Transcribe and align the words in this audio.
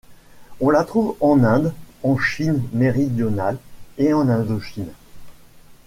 On 0.59 0.71
la 0.71 0.83
trouve 0.83 1.15
en 1.19 1.43
Inde, 1.43 1.75
en 2.01 2.17
Chine 2.17 2.63
méridionale 2.73 3.59
et 3.99 4.13
en 4.13 4.29
Indochine. 4.29 4.89